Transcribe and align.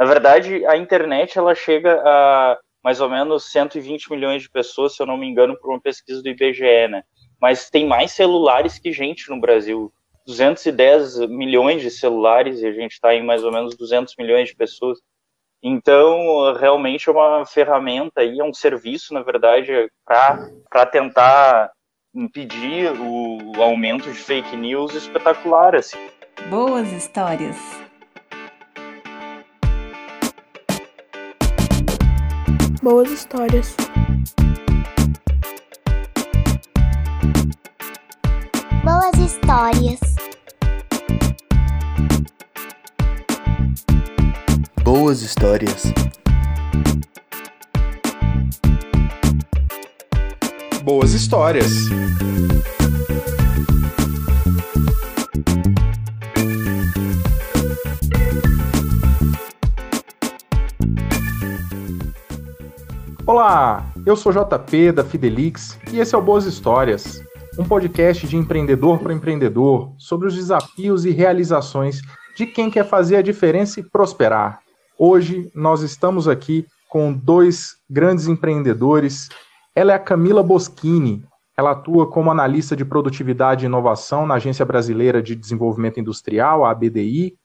Na 0.00 0.06
verdade, 0.06 0.64
a 0.64 0.78
internet 0.78 1.38
ela 1.38 1.54
chega 1.54 2.02
a 2.02 2.58
mais 2.82 3.02
ou 3.02 3.10
menos 3.10 3.52
120 3.52 4.10
milhões 4.10 4.40
de 4.40 4.48
pessoas, 4.48 4.96
se 4.96 5.02
eu 5.02 5.06
não 5.06 5.18
me 5.18 5.26
engano, 5.26 5.54
por 5.60 5.68
uma 5.68 5.78
pesquisa 5.78 6.22
do 6.22 6.28
IBGE, 6.30 6.88
né? 6.88 7.02
Mas 7.38 7.68
tem 7.68 7.86
mais 7.86 8.12
celulares 8.12 8.78
que 8.78 8.92
gente 8.92 9.28
no 9.28 9.38
Brasil. 9.38 9.92
210 10.26 11.28
milhões 11.28 11.82
de 11.82 11.90
celulares 11.90 12.62
e 12.62 12.66
a 12.66 12.72
gente 12.72 12.92
está 12.92 13.14
em 13.14 13.22
mais 13.22 13.44
ou 13.44 13.52
menos 13.52 13.76
200 13.76 14.16
milhões 14.16 14.48
de 14.48 14.56
pessoas. 14.56 14.98
Então, 15.62 16.54
realmente 16.54 17.06
é 17.06 17.12
uma 17.12 17.44
ferramenta 17.44 18.24
e 18.24 18.40
é 18.40 18.44
um 18.44 18.54
serviço, 18.54 19.12
na 19.12 19.20
verdade, 19.20 19.90
para 20.06 20.86
tentar 20.86 21.70
impedir 22.14 22.90
o 22.98 23.62
aumento 23.62 24.10
de 24.10 24.18
fake 24.18 24.56
news 24.56 24.94
espetacular. 24.94 25.76
Assim. 25.76 25.98
Boas 26.48 26.90
histórias. 26.90 27.58
Boas 32.82 33.10
histórias. 33.10 33.76
Boas 38.82 39.18
histórias. 39.18 40.00
Boas 44.82 45.20
histórias. 45.20 45.92
Boas 50.82 51.12
histórias. 51.12 51.70
Eu 64.06 64.16
sou 64.16 64.32
JP 64.32 64.92
da 64.92 65.04
Fidelix 65.04 65.78
e 65.92 65.98
esse 65.98 66.14
é 66.14 66.18
o 66.18 66.22
Boas 66.22 66.44
Histórias, 66.44 67.22
um 67.58 67.64
podcast 67.64 68.26
de 68.26 68.36
empreendedor 68.36 68.98
para 68.98 69.12
empreendedor 69.12 69.92
sobre 69.98 70.26
os 70.26 70.34
desafios 70.34 71.04
e 71.04 71.10
realizações 71.10 72.00
de 72.36 72.46
quem 72.46 72.70
quer 72.70 72.84
fazer 72.84 73.16
a 73.16 73.22
diferença 73.22 73.80
e 73.80 73.82
prosperar. 73.82 74.60
Hoje 74.98 75.50
nós 75.54 75.82
estamos 75.82 76.28
aqui 76.28 76.66
com 76.88 77.12
dois 77.12 77.76
grandes 77.88 78.26
empreendedores. 78.26 79.28
Ela 79.74 79.92
é 79.92 79.94
a 79.94 79.98
Camila 79.98 80.42
Boschini. 80.42 81.22
Ela 81.56 81.72
atua 81.72 82.10
como 82.10 82.30
analista 82.30 82.74
de 82.74 82.84
produtividade 82.84 83.64
e 83.64 83.66
inovação 83.66 84.26
na 84.26 84.34
Agência 84.34 84.64
Brasileira 84.64 85.22
de 85.22 85.34
Desenvolvimento 85.34 86.00
Industrial, 86.00 86.64
a 86.64 86.70
ABDI, 86.70 87.36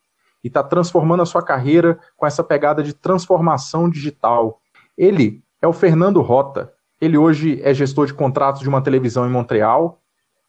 e 0.43 0.47
está 0.47 0.63
transformando 0.63 1.23
a 1.23 1.25
sua 1.25 1.43
carreira 1.43 1.99
com 2.15 2.25
essa 2.25 2.43
pegada 2.43 2.81
de 2.81 2.93
transformação 2.93 3.89
digital. 3.89 4.59
Ele 4.97 5.43
é 5.65 5.67
o 5.67 5.73
Fernando 5.73 6.21
Rota. 6.21 6.71
Ele 7.01 7.17
hoje 7.17 7.59
é 7.63 7.73
gestor 7.73 8.05
de 8.05 8.13
contratos 8.13 8.61
de 8.61 8.69
uma 8.69 8.83
televisão 8.83 9.27
em 9.27 9.31
Montreal, 9.31 9.99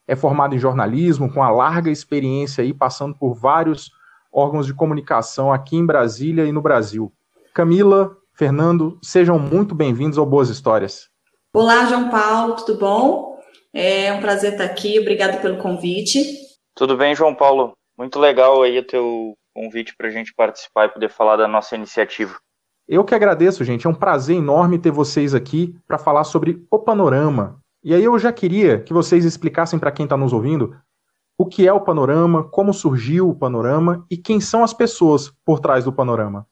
é 0.07 0.15
formado 0.15 0.55
em 0.55 0.59
jornalismo, 0.59 1.33
com 1.33 1.43
a 1.43 1.51
larga 1.51 1.91
experiência 1.91 2.63
aí, 2.63 2.73
passando 2.73 3.17
por 3.17 3.35
vários 3.35 3.91
órgãos 4.31 4.67
de 4.67 4.75
comunicação 4.75 5.51
aqui 5.51 5.75
em 5.75 5.87
Brasília 5.87 6.45
e 6.45 6.53
no 6.53 6.61
Brasil. 6.61 7.11
Camila, 7.55 8.15
Fernando, 8.35 8.99
sejam 9.03 9.39
muito 9.39 9.75
bem-vindos 9.75 10.19
ao 10.19 10.27
Boas 10.27 10.51
Histórias. 10.51 11.09
Olá, 11.55 11.87
João 11.87 12.11
Paulo, 12.11 12.55
tudo 12.57 12.79
bom? 12.79 13.41
É 13.73 14.13
um 14.13 14.21
prazer 14.21 14.53
estar 14.53 14.65
aqui, 14.65 15.01
obrigado 15.01 15.41
pelo 15.41 15.57
convite. 15.57 16.21
Tudo 16.75 16.95
bem, 16.95 17.15
João 17.15 17.35
Paulo? 17.35 17.73
Muito 17.97 18.19
legal 18.19 18.63
aí 18.63 18.79
o 18.79 18.87
teu 18.87 19.33
convite 19.55 19.95
para 19.97 20.09
a 20.09 20.11
gente 20.11 20.35
participar 20.35 20.85
e 20.85 20.93
poder 20.93 21.09
falar 21.09 21.37
da 21.37 21.49
nossa 21.49 21.75
iniciativa. 21.75 22.37
Eu 22.89 23.05
que 23.05 23.15
agradeço, 23.15 23.65
gente. 23.65 23.87
É 23.87 23.91
um 23.91 23.95
prazer 23.95 24.37
enorme 24.37 24.79
ter 24.79 24.93
vocês 24.93 25.35
aqui 25.35 25.75
para 25.89 25.99
falar 25.99 26.23
sobre 26.23 26.65
o 26.71 26.79
panorama. 26.79 27.61
E 27.83 27.93
aí 27.93 28.05
eu 28.05 28.17
já 28.19 28.33
queria 28.33 28.81
que 28.81 28.93
vocês 28.93 29.25
explicassem 29.25 29.79
para 29.79 29.91
quem 29.91 30.05
está 30.05 30.17
nos 30.17 30.33
ouvindo 30.33 30.77
o 31.39 31.45
que 31.45 31.67
é 31.67 31.73
o 31.73 31.81
panorama, 31.81 32.45
como 32.45 32.73
surgiu 32.73 33.29
o 33.29 33.35
panorama 33.35 34.07
e 34.11 34.17
quem 34.17 34.41
são 34.41 34.65
as 34.65 34.73
pessoas 34.73 35.31
por 35.45 35.61
trás 35.61 35.85
do 35.85 35.93
panorama. 35.93 36.47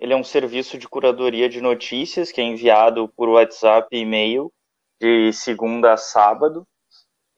Ele 0.00 0.12
é 0.12 0.16
um 0.16 0.24
serviço 0.24 0.78
de 0.78 0.88
curadoria 0.88 1.48
de 1.48 1.60
notícias 1.60 2.32
que 2.32 2.40
é 2.40 2.44
enviado 2.44 3.08
por 3.16 3.28
WhatsApp 3.28 3.88
e 3.92 4.00
e-mail 4.00 4.52
de 5.00 5.32
segunda 5.32 5.92
a 5.92 5.96
sábado. 5.96 6.66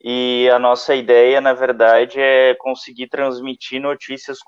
E 0.01 0.49
a 0.51 0.59
nossa 0.59 0.95
ideia, 0.95 1.41
na 1.41 1.53
verdade, 1.53 2.21
é 2.21 2.55
conseguir 2.55 3.09
transmitir 3.09 3.81
notícias 3.81 4.39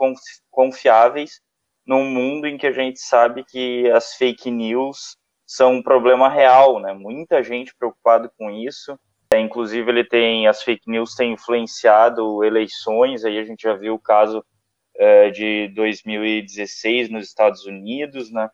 confiáveis 0.50 1.40
num 1.88 2.04
mundo 2.04 2.46
em 2.46 2.58
que 2.58 2.66
a 2.66 2.72
gente 2.72 3.00
sabe 3.00 3.42
que 3.42 3.90
as 3.90 4.14
fake 4.14 4.50
news 4.50 5.16
são 5.46 5.76
um 5.76 5.82
problema 5.82 6.28
real, 6.28 6.78
né? 6.78 6.92
Muita 6.92 7.42
gente 7.42 7.74
preocupada 7.74 8.30
com 8.36 8.50
isso. 8.50 8.98
É, 9.32 9.40
inclusive, 9.40 9.90
ele 9.90 10.04
tem 10.04 10.46
as 10.46 10.62
fake 10.62 10.90
news 10.90 11.14
têm 11.14 11.32
influenciado 11.32 12.44
eleições. 12.44 13.24
Aí 13.24 13.38
a 13.38 13.44
gente 13.44 13.62
já 13.62 13.74
viu 13.74 13.94
o 13.94 13.98
caso 13.98 14.44
é, 14.96 15.30
de 15.30 15.68
2016 15.68 17.08
nos 17.08 17.26
Estados 17.26 17.64
Unidos, 17.64 18.30
né? 18.30 18.50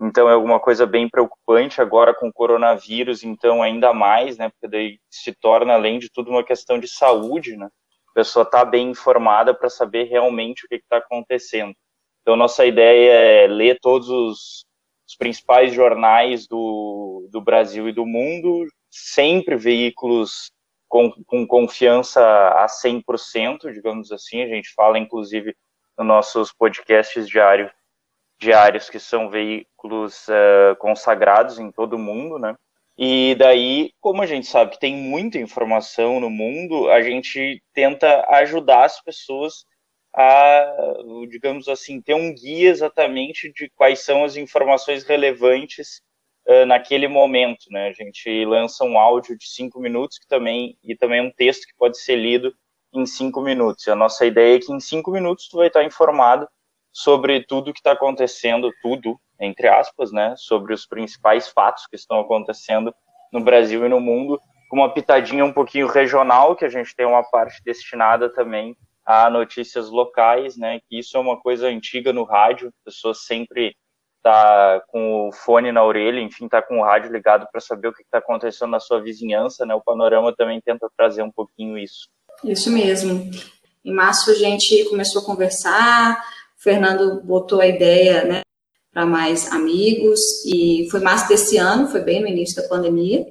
Então 0.00 0.30
é 0.30 0.32
alguma 0.32 0.58
coisa 0.58 0.86
bem 0.86 1.08
preocupante 1.10 1.82
agora 1.82 2.14
com 2.14 2.28
o 2.28 2.32
coronavírus, 2.32 3.22
então 3.22 3.62
ainda 3.62 3.92
mais, 3.92 4.38
né? 4.38 4.48
Porque 4.48 4.68
daí 4.68 4.98
se 5.10 5.34
torna 5.34 5.74
além 5.74 5.98
de 5.98 6.08
tudo 6.10 6.30
uma 6.30 6.44
questão 6.44 6.78
de 6.78 6.88
saúde, 6.88 7.54
né? 7.54 7.66
A 8.10 8.12
pessoa 8.14 8.44
está 8.44 8.64
bem 8.64 8.90
informada 8.90 9.52
para 9.52 9.68
saber 9.68 10.04
realmente 10.04 10.64
o 10.64 10.68
que 10.68 10.76
está 10.76 10.96
acontecendo. 10.96 11.74
Então, 12.28 12.36
nossa 12.36 12.66
ideia 12.66 13.10
é 13.10 13.46
ler 13.46 13.78
todos 13.80 14.10
os, 14.10 14.66
os 15.08 15.16
principais 15.16 15.72
jornais 15.72 16.46
do, 16.46 17.26
do 17.32 17.40
Brasil 17.40 17.88
e 17.88 17.92
do 17.92 18.04
mundo, 18.04 18.66
sempre 18.90 19.56
veículos 19.56 20.50
com, 20.86 21.10
com 21.24 21.46
confiança 21.46 22.20
a 22.22 22.66
100%, 22.66 23.72
digamos 23.72 24.12
assim. 24.12 24.42
A 24.42 24.46
gente 24.46 24.74
fala, 24.74 24.98
inclusive, 24.98 25.56
nos 25.96 26.06
nossos 26.06 26.52
podcasts 26.52 27.26
diário, 27.26 27.70
diários, 28.38 28.90
que 28.90 29.00
são 29.00 29.30
veículos 29.30 30.28
uh, 30.28 30.76
consagrados 30.78 31.58
em 31.58 31.72
todo 31.72 31.94
o 31.94 31.98
mundo, 31.98 32.38
né? 32.38 32.54
E 32.98 33.36
daí, 33.38 33.90
como 34.02 34.20
a 34.20 34.26
gente 34.26 34.46
sabe 34.46 34.72
que 34.72 34.78
tem 34.78 34.94
muita 34.94 35.38
informação 35.38 36.20
no 36.20 36.28
mundo, 36.28 36.90
a 36.90 37.00
gente 37.00 37.62
tenta 37.72 38.26
ajudar 38.28 38.84
as 38.84 39.02
pessoas 39.02 39.64
a, 40.14 40.74
digamos 41.28 41.68
assim, 41.68 42.00
ter 42.00 42.14
um 42.14 42.34
guia 42.34 42.70
exatamente 42.70 43.52
de 43.52 43.70
quais 43.70 44.00
são 44.00 44.24
as 44.24 44.36
informações 44.36 45.04
relevantes 45.04 46.00
uh, 46.46 46.66
naquele 46.66 47.08
momento, 47.08 47.66
né? 47.70 47.88
A 47.88 47.92
gente 47.92 48.44
lança 48.44 48.84
um 48.84 48.98
áudio 48.98 49.36
de 49.36 49.46
cinco 49.48 49.80
minutos 49.80 50.18
que 50.18 50.26
também 50.26 50.76
e 50.82 50.96
também 50.96 51.20
um 51.20 51.30
texto 51.30 51.66
que 51.66 51.76
pode 51.76 51.98
ser 52.00 52.16
lido 52.16 52.52
em 52.92 53.04
cinco 53.06 53.40
minutos. 53.40 53.86
E 53.86 53.90
a 53.90 53.96
nossa 53.96 54.24
ideia 54.24 54.56
é 54.56 54.60
que 54.60 54.72
em 54.72 54.80
cinco 54.80 55.10
minutos 55.10 55.48
tu 55.48 55.58
vai 55.58 55.68
estar 55.68 55.84
informado 55.84 56.48
sobre 56.92 57.44
tudo 57.44 57.72
que 57.72 57.80
está 57.80 57.92
acontecendo, 57.92 58.72
tudo 58.82 59.20
entre 59.40 59.68
aspas, 59.68 60.10
né? 60.10 60.34
Sobre 60.36 60.74
os 60.74 60.86
principais 60.86 61.48
fatos 61.48 61.86
que 61.86 61.96
estão 61.96 62.18
acontecendo 62.18 62.92
no 63.32 63.40
Brasil 63.40 63.84
e 63.84 63.88
no 63.88 64.00
mundo, 64.00 64.40
com 64.68 64.76
uma 64.78 64.92
pitadinha 64.92 65.44
um 65.44 65.52
pouquinho 65.52 65.86
regional 65.86 66.56
que 66.56 66.64
a 66.64 66.68
gente 66.68 66.96
tem 66.96 67.06
uma 67.06 67.22
parte 67.22 67.62
destinada 67.62 68.28
também 68.28 68.76
a 69.08 69.30
notícias 69.30 69.88
locais, 69.88 70.58
né? 70.58 70.80
Que 70.86 70.98
isso 70.98 71.16
é 71.16 71.20
uma 71.20 71.40
coisa 71.40 71.66
antiga 71.66 72.12
no 72.12 72.24
rádio, 72.24 72.68
a 72.68 72.84
pessoa 72.84 73.14
sempre 73.14 73.74
tá 74.22 74.82
com 74.88 75.28
o 75.28 75.32
fone 75.32 75.72
na 75.72 75.82
orelha, 75.82 76.20
enfim, 76.20 76.46
tá 76.46 76.60
com 76.60 76.80
o 76.80 76.84
rádio 76.84 77.10
ligado 77.10 77.48
para 77.50 77.58
saber 77.58 77.88
o 77.88 77.92
que 77.94 78.02
está 78.02 78.18
acontecendo 78.18 78.68
na 78.68 78.78
sua 78.78 79.00
vizinhança, 79.00 79.64
né? 79.64 79.74
O 79.74 79.80
panorama 79.80 80.36
também 80.36 80.60
tenta 80.60 80.90
trazer 80.94 81.22
um 81.22 81.30
pouquinho 81.30 81.78
isso. 81.78 82.10
Isso 82.44 82.70
mesmo. 82.70 83.30
Em 83.82 83.94
março 83.94 84.30
a 84.30 84.34
gente 84.34 84.84
começou 84.90 85.22
a 85.22 85.24
conversar, 85.24 86.22
o 86.58 86.62
Fernando 86.62 87.22
botou 87.22 87.62
a 87.62 87.66
ideia, 87.66 88.24
né, 88.24 88.42
para 88.92 89.06
mais 89.06 89.50
amigos 89.52 90.20
e 90.44 90.86
foi 90.90 91.00
março 91.00 91.28
desse 91.28 91.56
ano, 91.56 91.88
foi 91.88 92.02
bem 92.02 92.20
no 92.20 92.28
início 92.28 92.60
da 92.60 92.68
pandemia. 92.68 93.26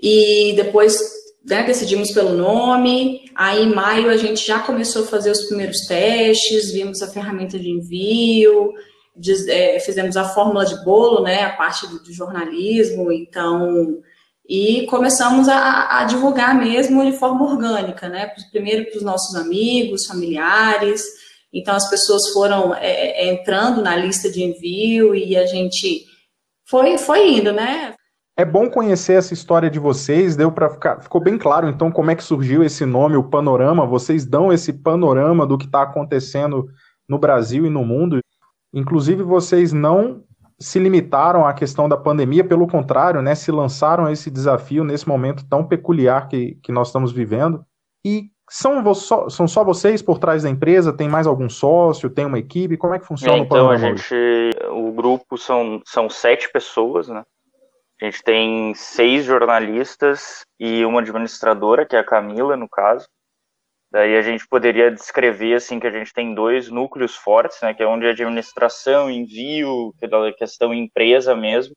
E 0.00 0.52
depois 0.54 1.17
né, 1.48 1.62
decidimos 1.62 2.12
pelo 2.12 2.34
nome, 2.34 3.30
aí 3.34 3.64
em 3.64 3.74
maio 3.74 4.10
a 4.10 4.16
gente 4.16 4.46
já 4.46 4.60
começou 4.60 5.04
a 5.04 5.06
fazer 5.06 5.30
os 5.30 5.46
primeiros 5.46 5.86
testes, 5.86 6.72
vimos 6.72 7.00
a 7.00 7.08
ferramenta 7.08 7.58
de 7.58 7.70
envio, 7.70 8.74
é, 9.48 9.80
fizemos 9.80 10.16
a 10.16 10.28
fórmula 10.28 10.66
de 10.66 10.84
bolo, 10.84 11.22
né, 11.22 11.42
a 11.44 11.56
parte 11.56 11.86
do, 11.86 12.02
do 12.02 12.12
jornalismo, 12.12 13.10
então, 13.10 13.98
e 14.46 14.86
começamos 14.86 15.48
a, 15.48 16.00
a, 16.00 16.04
divulgar 16.04 16.54
mesmo 16.54 17.04
de 17.04 17.16
forma 17.16 17.50
orgânica, 17.50 18.08
né, 18.08 18.30
primeiro 18.52 18.84
para 18.84 18.98
os 18.98 19.02
nossos 19.02 19.34
amigos, 19.34 20.06
familiares, 20.06 21.02
então 21.50 21.74
as 21.74 21.88
pessoas 21.88 22.28
foram 22.30 22.74
é, 22.74 23.26
é, 23.26 23.32
entrando 23.32 23.80
na 23.80 23.96
lista 23.96 24.30
de 24.30 24.42
envio 24.42 25.14
e 25.14 25.34
a 25.34 25.46
gente 25.46 26.04
foi, 26.66 26.98
foi 26.98 27.38
indo, 27.38 27.52
né, 27.52 27.94
é 28.38 28.44
bom 28.44 28.70
conhecer 28.70 29.14
essa 29.14 29.34
história 29.34 29.68
de 29.68 29.80
vocês, 29.80 30.36
deu 30.36 30.52
para 30.52 30.70
ficar, 30.70 31.00
ficou 31.00 31.20
bem 31.20 31.36
claro 31.36 31.68
então 31.68 31.90
como 31.90 32.12
é 32.12 32.14
que 32.14 32.22
surgiu 32.22 32.62
esse 32.62 32.86
nome, 32.86 33.16
o 33.16 33.24
panorama. 33.24 33.84
Vocês 33.84 34.24
dão 34.24 34.52
esse 34.52 34.72
panorama 34.72 35.44
do 35.44 35.58
que 35.58 35.66
está 35.66 35.82
acontecendo 35.82 36.68
no 37.08 37.18
Brasil 37.18 37.66
e 37.66 37.70
no 37.70 37.84
mundo. 37.84 38.20
Inclusive, 38.72 39.24
vocês 39.24 39.72
não 39.72 40.22
se 40.56 40.78
limitaram 40.78 41.44
à 41.44 41.52
questão 41.52 41.88
da 41.88 41.96
pandemia, 41.96 42.44
pelo 42.44 42.68
contrário, 42.68 43.20
né, 43.20 43.34
se 43.34 43.50
lançaram 43.50 44.06
a 44.06 44.12
esse 44.12 44.30
desafio 44.30 44.84
nesse 44.84 45.08
momento 45.08 45.44
tão 45.48 45.64
peculiar 45.64 46.28
que, 46.28 46.58
que 46.62 46.70
nós 46.70 46.88
estamos 46.88 47.10
vivendo. 47.10 47.64
E 48.06 48.30
são, 48.48 48.94
são 48.94 49.48
só 49.48 49.64
vocês 49.64 50.00
por 50.00 50.20
trás 50.20 50.44
da 50.44 50.50
empresa? 50.50 50.92
Tem 50.92 51.08
mais 51.08 51.26
algum 51.26 51.48
sócio? 51.48 52.08
Tem 52.08 52.24
uma 52.24 52.38
equipe? 52.38 52.76
Como 52.76 52.94
é 52.94 53.00
que 53.00 53.06
funciona 53.06 53.36
é, 53.36 53.40
então, 53.40 53.66
o 53.66 53.74
Então, 53.74 53.88
a 53.88 53.96
gente, 53.96 54.14
o 54.70 54.92
grupo 54.92 55.36
são, 55.36 55.82
são 55.84 56.08
sete 56.08 56.48
pessoas, 56.52 57.08
né? 57.08 57.24
A 58.00 58.04
gente 58.04 58.22
tem 58.22 58.74
seis 58.74 59.24
jornalistas 59.24 60.44
e 60.58 60.84
uma 60.84 61.00
administradora, 61.00 61.84
que 61.84 61.96
é 61.96 61.98
a 61.98 62.04
Camila, 62.04 62.56
no 62.56 62.68
caso. 62.68 63.08
Daí 63.90 64.16
a 64.16 64.22
gente 64.22 64.46
poderia 64.46 64.90
descrever 64.90 65.54
assim 65.54 65.80
que 65.80 65.86
a 65.86 65.90
gente 65.90 66.12
tem 66.12 66.34
dois 66.34 66.68
núcleos 66.68 67.16
fortes, 67.16 67.58
né, 67.62 67.72
que 67.72 67.82
é 67.82 67.86
onde 67.86 68.06
a 68.06 68.10
administração, 68.10 69.10
envio, 69.10 69.94
é 70.00 70.32
questão 70.32 70.74
empresa 70.74 71.34
mesmo, 71.34 71.74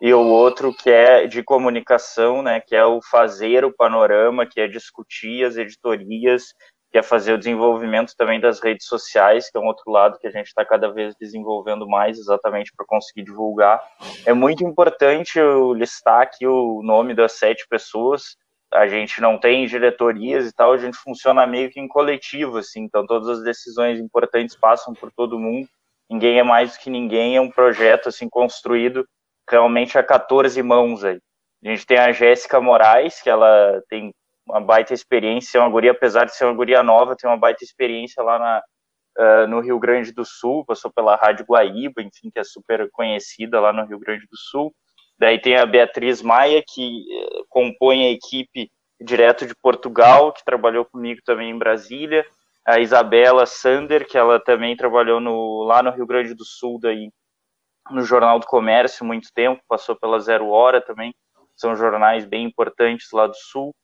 e 0.00 0.12
o 0.12 0.20
outro 0.20 0.74
que 0.74 0.90
é 0.90 1.26
de 1.26 1.42
comunicação, 1.42 2.42
né, 2.42 2.60
que 2.60 2.76
é 2.76 2.84
o 2.84 3.00
fazer 3.10 3.64
o 3.64 3.74
panorama, 3.74 4.46
que 4.46 4.60
é 4.60 4.68
discutir 4.68 5.44
as 5.44 5.56
editorias, 5.56 6.52
que 6.90 6.98
é 6.98 7.02
fazer 7.02 7.32
o 7.32 7.38
desenvolvimento 7.38 8.14
também 8.16 8.40
das 8.40 8.60
redes 8.60 8.86
sociais, 8.86 9.50
que 9.50 9.58
é 9.58 9.60
um 9.60 9.66
outro 9.66 9.90
lado 9.90 10.18
que 10.18 10.26
a 10.26 10.30
gente 10.30 10.46
está 10.46 10.64
cada 10.64 10.90
vez 10.90 11.14
desenvolvendo 11.20 11.86
mais, 11.88 12.18
exatamente 12.18 12.72
para 12.76 12.86
conseguir 12.86 13.24
divulgar. 13.24 13.82
É 14.24 14.32
muito 14.32 14.64
importante 14.64 15.38
eu 15.38 15.72
listar 15.74 16.22
aqui 16.22 16.46
o 16.46 16.82
nome 16.82 17.14
das 17.14 17.32
sete 17.32 17.66
pessoas. 17.68 18.36
A 18.72 18.86
gente 18.86 19.20
não 19.20 19.38
tem 19.38 19.66
diretorias 19.66 20.48
e 20.48 20.52
tal, 20.52 20.72
a 20.72 20.78
gente 20.78 20.96
funciona 20.96 21.46
meio 21.46 21.70
que 21.70 21.80
em 21.80 21.88
coletivo, 21.88 22.58
assim, 22.58 22.80
então 22.82 23.06
todas 23.06 23.28
as 23.28 23.42
decisões 23.42 24.00
importantes 24.00 24.56
passam 24.56 24.94
por 24.94 25.10
todo 25.12 25.38
mundo. 25.38 25.68
Ninguém 26.10 26.38
é 26.38 26.42
mais 26.42 26.72
do 26.72 26.80
que 26.80 26.90
ninguém, 26.90 27.36
é 27.36 27.40
um 27.40 27.50
projeto 27.50 28.08
assim 28.08 28.28
construído 28.28 29.06
realmente 29.48 29.96
a 29.98 30.02
14 30.02 30.60
mãos 30.62 31.04
aí. 31.04 31.18
A 31.64 31.68
gente 31.68 31.86
tem 31.86 31.98
a 31.98 32.12
Jéssica 32.12 32.60
Moraes, 32.60 33.20
que 33.20 33.30
ela 33.30 33.82
tem 33.88 34.12
uma 34.46 34.60
baita 34.60 34.94
experiência, 34.94 35.58
é 35.58 35.60
uma 35.60 35.70
guria, 35.70 35.90
apesar 35.90 36.24
de 36.24 36.34
ser 36.34 36.44
uma 36.44 36.54
guria 36.54 36.82
nova, 36.82 37.16
tem 37.16 37.28
uma 37.28 37.36
baita 37.36 37.64
experiência 37.64 38.22
lá 38.22 38.38
na, 38.38 38.62
uh, 39.18 39.46
no 39.48 39.60
Rio 39.60 39.78
Grande 39.78 40.12
do 40.12 40.24
Sul, 40.24 40.64
passou 40.64 40.90
pela 40.92 41.16
Rádio 41.16 41.44
Guaíba, 41.44 42.00
enfim, 42.00 42.30
que 42.30 42.38
é 42.38 42.44
super 42.44 42.88
conhecida 42.92 43.60
lá 43.60 43.72
no 43.72 43.84
Rio 43.84 43.98
Grande 43.98 44.26
do 44.30 44.36
Sul. 44.36 44.72
Daí 45.18 45.40
tem 45.40 45.56
a 45.56 45.66
Beatriz 45.66 46.22
Maia, 46.22 46.62
que 46.66 47.00
uh, 47.00 47.44
compõe 47.48 48.06
a 48.06 48.10
equipe 48.10 48.70
direto 49.00 49.46
de 49.46 49.54
Portugal, 49.54 50.32
que 50.32 50.44
trabalhou 50.44 50.84
comigo 50.84 51.20
também 51.24 51.50
em 51.50 51.58
Brasília. 51.58 52.24
A 52.64 52.78
Isabela 52.80 53.46
Sander, 53.46 54.06
que 54.06 54.18
ela 54.18 54.40
também 54.40 54.76
trabalhou 54.76 55.20
no, 55.20 55.64
lá 55.64 55.82
no 55.82 55.90
Rio 55.90 56.06
Grande 56.06 56.34
do 56.34 56.44
Sul, 56.44 56.78
daí, 56.80 57.10
no 57.90 58.02
Jornal 58.02 58.38
do 58.38 58.46
Comércio 58.46 59.04
muito 59.04 59.28
tempo, 59.32 59.62
passou 59.68 59.96
pela 59.96 60.18
Zero 60.18 60.48
Hora 60.48 60.80
também, 60.80 61.14
são 61.54 61.76
jornais 61.76 62.26
bem 62.26 62.44
importantes 62.44 63.08
lá 63.12 63.26
do 63.26 63.36
Sul. 63.36 63.74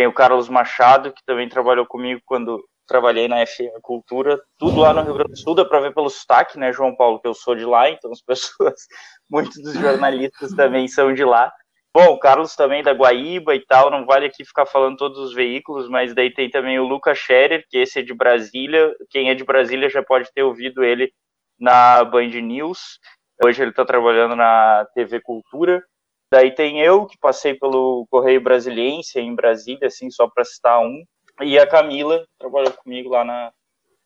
Tem 0.00 0.06
o 0.06 0.14
Carlos 0.14 0.48
Machado, 0.48 1.12
que 1.12 1.22
também 1.26 1.46
trabalhou 1.46 1.84
comigo 1.84 2.22
quando 2.24 2.66
trabalhei 2.88 3.28
na 3.28 3.44
FM 3.44 3.82
Cultura, 3.82 4.40
tudo 4.56 4.80
lá 4.80 4.94
no 4.94 5.02
Rio 5.02 5.12
Grande 5.12 5.32
do 5.32 5.38
Sul, 5.38 5.54
dá 5.54 5.62
para 5.62 5.78
ver 5.78 5.92
pelo 5.92 6.08
sotaque, 6.08 6.58
né, 6.58 6.72
João 6.72 6.96
Paulo, 6.96 7.20
que 7.20 7.28
eu 7.28 7.34
sou 7.34 7.54
de 7.54 7.66
lá, 7.66 7.90
então 7.90 8.10
as 8.10 8.22
pessoas, 8.24 8.86
muitos 9.30 9.62
dos 9.62 9.74
jornalistas 9.74 10.54
também 10.54 10.88
são 10.88 11.12
de 11.12 11.22
lá. 11.22 11.52
Bom, 11.94 12.14
o 12.14 12.18
Carlos 12.18 12.56
também 12.56 12.82
da 12.82 12.94
Guaíba 12.94 13.54
e 13.54 13.60
tal, 13.66 13.90
não 13.90 14.06
vale 14.06 14.24
aqui 14.24 14.42
ficar 14.42 14.64
falando 14.64 14.96
todos 14.96 15.18
os 15.18 15.34
veículos, 15.34 15.86
mas 15.86 16.14
daí 16.14 16.32
tem 16.32 16.48
também 16.48 16.78
o 16.78 16.88
Lucas 16.88 17.18
Scherer, 17.18 17.66
que 17.68 17.76
esse 17.76 17.98
é 17.98 18.02
de 18.02 18.14
Brasília, 18.14 18.94
quem 19.10 19.28
é 19.28 19.34
de 19.34 19.44
Brasília 19.44 19.90
já 19.90 20.02
pode 20.02 20.32
ter 20.32 20.42
ouvido 20.42 20.82
ele 20.82 21.12
na 21.58 22.02
Band 22.04 22.40
News, 22.40 22.98
hoje 23.44 23.60
ele 23.60 23.68
está 23.70 23.84
trabalhando 23.84 24.34
na 24.34 24.86
TV 24.94 25.20
Cultura, 25.20 25.84
Daí 26.32 26.54
tem 26.54 26.80
eu, 26.80 27.06
que 27.06 27.18
passei 27.18 27.54
pelo 27.54 28.06
Correio 28.08 28.40
Brasiliense 28.40 29.18
em 29.18 29.34
Brasília, 29.34 29.88
assim, 29.88 30.10
só 30.10 30.28
para 30.28 30.44
citar 30.44 30.80
um. 30.80 31.02
E 31.40 31.58
a 31.58 31.66
Camila, 31.66 32.20
que 32.20 32.38
trabalhou 32.38 32.72
comigo 32.72 33.10
lá 33.10 33.24
na, 33.24 33.50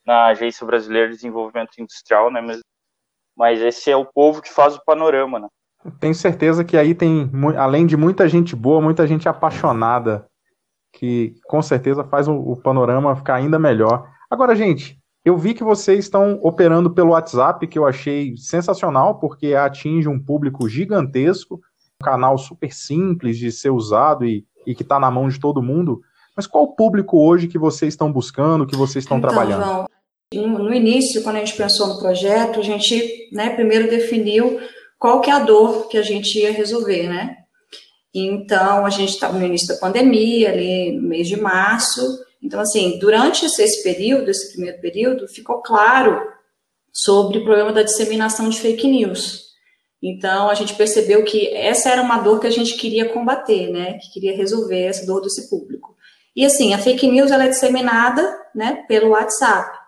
na 0.07 0.27
Agência 0.27 0.67
Brasileira 0.67 1.09
de 1.09 1.17
Desenvolvimento 1.17 1.79
Industrial, 1.79 2.31
né? 2.31 2.41
Mas, 2.41 2.61
mas 3.37 3.61
esse 3.61 3.91
é 3.91 3.97
o 3.97 4.07
povo 4.07 4.41
que 4.41 4.51
faz 4.51 4.75
o 4.75 4.85
panorama, 4.85 5.39
né? 5.39 5.49
Tenho 6.01 6.15
certeza 6.15 6.65
que 6.65 6.79
aí 6.79 6.95
tem, 6.95 7.31
além 7.59 7.87
de 7.87 7.97
muita 7.97 8.27
gente 8.27 8.57
boa, 8.57 8.81
muita 8.81 9.07
gente 9.07 9.29
apaixonada, 9.29 10.27
que 10.95 11.35
com 11.47 11.61
certeza 11.61 12.05
faz 12.05 12.27
o, 12.27 12.35
o 12.35 12.57
panorama 12.57 13.15
ficar 13.17 13.35
ainda 13.35 13.59
melhor. 13.59 14.09
Agora, 14.31 14.57
gente, 14.57 14.99
eu 15.25 15.37
vi 15.37 15.53
que 15.53 15.63
vocês 15.63 16.07
estão 16.07 16.39
operando 16.43 16.91
pelo 16.91 17.11
WhatsApp, 17.11 17.67
que 17.67 17.79
eu 17.79 17.87
achei 17.87 18.35
sensacional, 18.37 19.19
porque 19.19 19.55
atinge 19.55 20.09
um 20.09 20.23
público 20.23 20.67
gigantesco 20.69 21.61
canal 22.03 22.37
super 22.39 22.73
simples 22.73 23.39
de 23.39 23.51
ser 23.53 23.71
usado 23.71 24.25
e, 24.25 24.47
e 24.67 24.75
que 24.75 24.83
está 24.83 24.99
na 24.99 25.11
mão 25.11 25.29
de 25.29 25.39
todo 25.39 25.63
mundo. 25.63 26.01
Mas 26.37 26.47
qual 26.47 26.65
o 26.65 26.75
público 26.75 27.19
hoje 27.19 27.49
que 27.49 27.59
vocês 27.59 27.95
estão 27.95 28.13
buscando, 28.13 28.67
que 28.67 28.77
vocês 28.77 29.05
estão 29.05 29.19
então, 29.19 29.31
trabalhando? 29.31 29.87
João, 30.33 30.59
no 30.59 30.75
início, 30.75 31.23
quando 31.23 31.37
a 31.37 31.39
gente 31.41 31.57
pensou 31.57 31.87
no 31.89 31.99
projeto, 31.99 32.59
a 32.59 32.63
gente 32.63 33.29
né, 33.33 33.51
primeiro 33.51 33.89
definiu 33.89 34.61
qual 34.99 35.21
que 35.21 35.31
é 35.31 35.35
a 35.35 35.39
dor 35.39 35.89
que 35.89 35.97
a 35.97 36.03
gente 36.03 36.39
ia 36.39 36.53
resolver, 36.53 37.09
né? 37.09 37.37
Então, 38.13 38.87
a 38.87 38.91
gente 38.91 39.11
estava 39.11 39.37
no 39.37 39.45
início 39.45 39.69
da 39.69 39.81
pandemia, 39.81 40.51
ali 40.51 40.93
no 40.93 41.09
mês 41.09 41.29
de 41.29 41.37
março. 41.37 42.01
Então, 42.43 42.61
assim, 42.61 42.99
durante 42.99 43.45
esse 43.45 43.83
período, 43.83 44.31
esse 44.31 44.53
primeiro 44.53 44.81
período, 44.81 45.27
ficou 45.29 45.61
claro 45.63 46.21
sobre 46.93 47.39
o 47.39 47.45
problema 47.45 47.73
da 47.73 47.83
disseminação 47.83 48.49
de 48.49 48.61
fake 48.61 48.87
news. 48.87 49.44
Então, 50.03 50.51
a 50.51 50.55
gente 50.55 50.75
percebeu 50.75 51.25
que 51.25 51.49
essa 51.55 51.89
era 51.89 52.03
uma 52.03 52.19
dor 52.19 52.41
que 52.41 52.47
a 52.47 52.51
gente 52.51 52.75
queria 52.75 53.09
combater, 53.09 53.71
né? 53.71 53.95
Que 53.95 54.13
queria 54.13 54.37
resolver 54.37 54.83
essa 54.83 55.07
dor 55.07 55.21
desse 55.23 55.49
público. 55.49 55.95
E 56.37 56.45
assim, 56.45 56.75
a 56.75 56.79
fake 56.79 57.07
news 57.07 57.31
ela 57.31 57.45
é 57.45 57.49
disseminada, 57.49 58.23
né, 58.55 58.85
pelo 58.89 59.11
WhatsApp. 59.11 59.79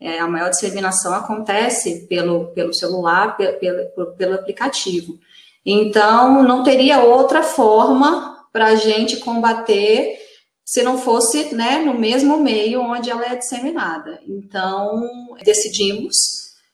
É, 0.00 0.18
a 0.18 0.26
maior 0.26 0.48
disseminação 0.48 1.12
acontece 1.12 2.06
pelo, 2.06 2.46
pelo 2.54 2.72
celular, 2.72 3.36
pelo, 3.36 3.58
pelo, 3.58 4.16
pelo 4.16 4.34
aplicativo. 4.34 5.18
Então, 5.66 6.42
não 6.42 6.62
teria 6.62 7.02
outra 7.02 7.42
forma 7.42 8.46
para 8.52 8.66
a 8.68 8.74
gente 8.76 9.18
combater 9.18 10.16
se 10.64 10.82
não 10.82 10.96
fosse 10.96 11.54
né, 11.54 11.82
no 11.84 11.94
mesmo 11.94 12.38
meio 12.38 12.80
onde 12.80 13.10
ela 13.10 13.26
é 13.26 13.36
disseminada. 13.36 14.20
Então, 14.26 15.02
decidimos 15.42 16.16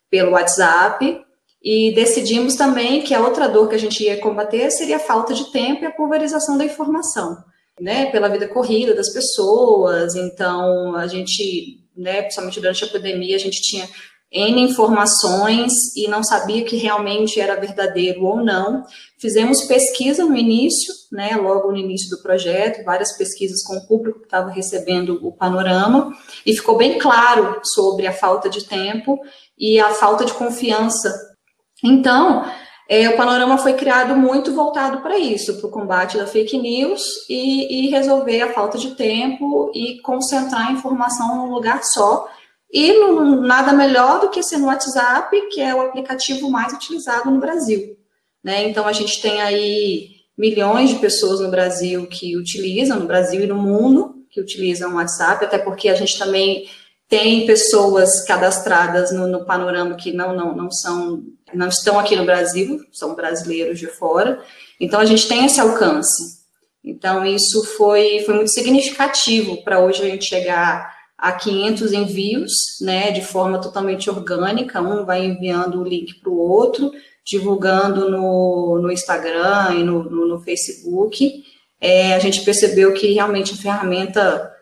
pelo 0.08 0.32
WhatsApp 0.32 1.25
e 1.68 1.92
decidimos 1.92 2.54
também 2.54 3.02
que 3.02 3.12
a 3.12 3.20
outra 3.20 3.48
dor 3.48 3.68
que 3.68 3.74
a 3.74 3.78
gente 3.78 4.00
ia 4.04 4.20
combater 4.20 4.70
seria 4.70 4.98
a 4.98 5.00
falta 5.00 5.34
de 5.34 5.50
tempo 5.50 5.82
e 5.82 5.86
a 5.88 5.90
pulverização 5.90 6.56
da 6.56 6.64
informação, 6.64 7.36
né, 7.80 8.06
pela 8.12 8.28
vida 8.28 8.46
corrida 8.46 8.94
das 8.94 9.12
pessoas. 9.12 10.14
Então, 10.14 10.94
a 10.94 11.08
gente, 11.08 11.80
né, 11.96 12.22
principalmente 12.22 12.60
durante 12.60 12.84
a 12.84 12.86
pandemia, 12.86 13.34
a 13.34 13.40
gente 13.40 13.60
tinha 13.62 13.84
N 14.30 14.60
informações 14.60 15.72
e 15.96 16.06
não 16.06 16.22
sabia 16.22 16.62
que 16.62 16.76
realmente 16.76 17.40
era 17.40 17.58
verdadeiro 17.58 18.24
ou 18.24 18.36
não. 18.36 18.84
Fizemos 19.18 19.64
pesquisa 19.64 20.24
no 20.24 20.36
início, 20.36 20.94
né, 21.10 21.34
logo 21.34 21.72
no 21.72 21.78
início 21.78 22.08
do 22.10 22.22
projeto, 22.22 22.84
várias 22.84 23.18
pesquisas 23.18 23.64
com 23.64 23.74
o 23.76 23.86
público 23.88 24.20
que 24.20 24.26
estava 24.26 24.52
recebendo 24.52 25.18
o 25.20 25.32
panorama, 25.32 26.12
e 26.46 26.54
ficou 26.54 26.76
bem 26.76 26.96
claro 26.96 27.58
sobre 27.64 28.06
a 28.06 28.12
falta 28.12 28.48
de 28.48 28.64
tempo 28.68 29.18
e 29.58 29.80
a 29.80 29.90
falta 29.90 30.24
de 30.24 30.32
confiança 30.32 31.34
então, 31.82 32.44
é, 32.88 33.08
o 33.08 33.16
panorama 33.16 33.58
foi 33.58 33.74
criado 33.74 34.14
muito 34.14 34.52
voltado 34.52 35.00
para 35.00 35.18
isso, 35.18 35.58
para 35.58 35.66
o 35.66 35.70
combate 35.70 36.16
da 36.16 36.26
fake 36.26 36.56
news 36.56 37.02
e, 37.28 37.86
e, 37.86 37.90
resolver 37.90 38.42
a 38.42 38.52
falta 38.52 38.78
de 38.78 38.94
tempo 38.94 39.70
e 39.74 40.00
concentrar 40.02 40.68
a 40.68 40.72
informação 40.72 41.36
num 41.36 41.52
lugar 41.52 41.82
só. 41.82 42.28
E 42.72 42.92
no, 42.92 43.40
nada 43.40 43.72
melhor 43.72 44.20
do 44.20 44.28
que 44.28 44.42
ser 44.42 44.58
no 44.58 44.66
WhatsApp, 44.66 45.48
que 45.48 45.60
é 45.60 45.74
o 45.74 45.80
aplicativo 45.80 46.50
mais 46.50 46.72
utilizado 46.72 47.30
no 47.30 47.40
Brasil. 47.40 47.96
Né? 48.42 48.68
Então, 48.68 48.86
a 48.86 48.92
gente 48.92 49.20
tem 49.20 49.40
aí 49.40 50.10
milhões 50.38 50.90
de 50.90 50.96
pessoas 50.96 51.40
no 51.40 51.50
Brasil 51.50 52.06
que 52.06 52.36
utilizam, 52.36 53.00
no 53.00 53.06
Brasil 53.06 53.42
e 53.42 53.46
no 53.46 53.56
mundo, 53.56 54.14
que 54.30 54.40
utilizam 54.40 54.92
o 54.92 54.96
WhatsApp, 54.96 55.44
até 55.44 55.58
porque 55.58 55.88
a 55.88 55.94
gente 55.94 56.18
também 56.18 56.68
tem 57.08 57.46
pessoas 57.46 58.24
cadastradas 58.24 59.12
no, 59.12 59.26
no 59.26 59.44
panorama 59.44 59.94
que 59.94 60.12
não, 60.12 60.34
não, 60.34 60.56
não 60.56 60.70
são 60.70 61.22
não 61.54 61.68
estão 61.68 61.98
aqui 61.98 62.16
no 62.16 62.24
Brasil, 62.24 62.80
são 62.92 63.14
brasileiros 63.14 63.78
de 63.78 63.86
fora. 63.86 64.40
Então, 64.80 65.00
a 65.00 65.04
gente 65.04 65.28
tem 65.28 65.46
esse 65.46 65.60
alcance. 65.60 66.36
Então, 66.84 67.24
isso 67.24 67.64
foi, 67.76 68.22
foi 68.24 68.34
muito 68.34 68.52
significativo 68.52 69.62
para 69.62 69.80
hoje 69.80 70.02
a 70.02 70.06
gente 70.06 70.24
chegar 70.24 70.94
a 71.16 71.32
500 71.32 71.92
envios, 71.92 72.52
né, 72.80 73.10
de 73.10 73.22
forma 73.22 73.60
totalmente 73.60 74.10
orgânica, 74.10 74.82
um 74.82 75.04
vai 75.04 75.24
enviando 75.24 75.80
o 75.80 75.84
link 75.84 76.20
para 76.20 76.30
o 76.30 76.38
outro, 76.38 76.92
divulgando 77.24 78.10
no, 78.10 78.78
no 78.80 78.92
Instagram 78.92 79.74
e 79.76 79.82
no, 79.82 80.04
no, 80.04 80.28
no 80.28 80.40
Facebook. 80.40 81.42
É, 81.80 82.14
a 82.14 82.18
gente 82.18 82.44
percebeu 82.44 82.92
que 82.92 83.12
realmente 83.12 83.54
a 83.54 83.56
ferramenta 83.56 84.52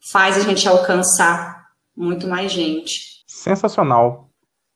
faz 0.00 0.36
a 0.36 0.40
gente 0.40 0.66
alcançar 0.68 1.55
muito 1.96 2.26
mais 2.26 2.52
gente. 2.52 3.24
Sensacional. 3.26 4.28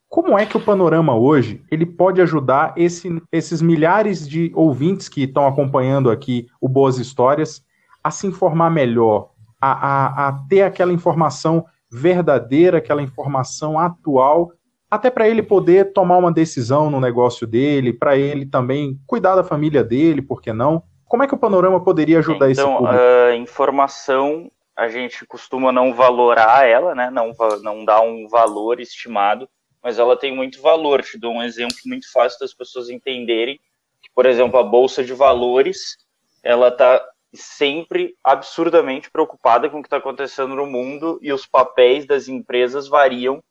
Como 0.09 0.37
é 0.37 0.45
que 0.45 0.57
o 0.57 0.61
Panorama 0.61 1.15
hoje 1.15 1.63
ele 1.71 1.87
pode 1.87 2.21
ajudar 2.21 2.75
esse, 2.77 3.23
esses 3.31 3.63
milhares 3.63 4.29
de 4.29 4.51
ouvintes 4.55 5.09
que 5.09 5.23
estão 5.23 5.47
acompanhando 5.47 6.11
aqui 6.11 6.47
o 6.61 6.69
Boas 6.69 6.99
Histórias 6.99 7.63
a 8.03 8.11
se 8.11 8.27
informar 8.27 8.71
melhor, 8.71 9.31
a, 9.61 9.73
a, 9.73 10.29
a 10.29 10.33
ter 10.49 10.63
aquela 10.63 10.93
informação 10.93 11.65
verdadeira, 11.93 12.79
aquela 12.79 13.03
informação 13.03 13.79
atual, 13.79 14.51
até 14.91 15.11
para 15.11 15.29
ele 15.29 15.43
poder 15.43 15.93
tomar 15.93 16.17
uma 16.17 16.33
decisão 16.33 16.91
no 16.91 17.01
negócio 17.01 17.47
dele, 17.47 17.93
para 17.93 18.17
ele 18.17 18.47
também 18.47 18.99
cuidar 19.07 19.37
da 19.37 19.45
família 19.45 19.85
dele, 19.85 20.21
por 20.21 20.43
que 20.43 20.53
não? 20.53 20.83
Como 21.05 21.23
é 21.23 21.27
que 21.27 21.35
o 21.35 21.39
Panorama 21.39 21.81
poderia 21.81 22.19
ajudar 22.19 22.51
então, 22.51 22.71
esse 22.71 22.79
público? 22.79 22.95
a 22.95 23.37
informação 23.37 24.51
a 24.81 24.89
gente 24.89 25.27
costuma 25.27 25.71
não 25.71 25.93
valorar 25.93 26.67
ela, 26.67 26.95
né? 26.95 27.11
Não, 27.11 27.35
não 27.63 27.85
dar 27.85 28.01
um 28.01 28.27
valor 28.27 28.81
estimado, 28.81 29.47
mas 29.83 29.99
ela 29.99 30.17
tem 30.17 30.35
muito 30.35 30.63
valor. 30.63 31.03
Te 31.03 31.19
dou 31.19 31.35
um 31.35 31.43
exemplo 31.43 31.77
muito 31.85 32.11
fácil 32.11 32.41
das 32.41 32.55
pessoas 32.55 32.89
entenderem 32.89 33.61
que, 34.01 34.09
por 34.15 34.25
exemplo, 34.25 34.59
a 34.59 34.63
bolsa 34.63 35.05
de 35.05 35.13
valores, 35.13 35.99
ela 36.43 36.69
está 36.69 37.07
sempre 37.35 38.17
absurdamente 38.25 39.11
preocupada 39.11 39.69
com 39.69 39.81
o 39.81 39.83
que 39.83 39.87
está 39.87 39.99
acontecendo 39.99 40.57
no 40.57 40.65
mundo 40.65 41.19
e 41.21 41.31
os 41.31 41.45
papéis 41.45 42.07
das 42.07 42.27
empresas 42.27 42.89
variam 42.89 43.45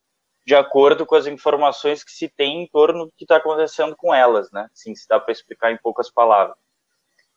de 0.47 0.55
acordo 0.55 1.05
com 1.05 1.13
as 1.13 1.27
informações 1.27 2.03
que 2.03 2.11
se 2.11 2.27
tem 2.27 2.63
em 2.63 2.67
torno 2.67 3.05
do 3.05 3.13
que 3.15 3.23
está 3.23 3.35
acontecendo 3.35 3.95
com 3.95 4.11
elas, 4.11 4.51
né? 4.51 4.67
Sim, 4.73 4.95
se 4.95 5.07
dá 5.07 5.19
para 5.19 5.31
explicar 5.31 5.71
em 5.71 5.77
poucas 5.77 6.09
palavras. 6.09 6.57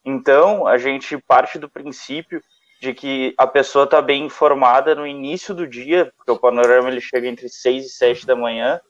Então, 0.02 0.66
a 0.66 0.78
gente 0.78 1.18
parte 1.18 1.58
do 1.58 1.68
princípio 1.68 2.40
de 2.82 2.92
que 2.92 3.32
a 3.38 3.46
pessoa 3.46 3.84
está 3.84 4.02
bem 4.02 4.24
informada 4.24 4.92
no 4.92 5.06
início 5.06 5.54
do 5.54 5.68
dia, 5.68 6.12
porque 6.16 6.32
o 6.32 6.36
panorama 6.36 6.88
ele 6.88 7.00
chega 7.00 7.28
entre 7.28 7.48
6 7.48 7.86
e 7.86 7.88
7 7.88 8.26
da 8.26 8.34
manhã, 8.34 8.80